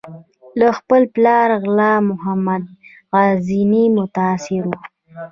[0.59, 2.63] له خپل پلار غلام محمد
[3.11, 3.61] طرزي
[3.97, 4.79] متاثره و.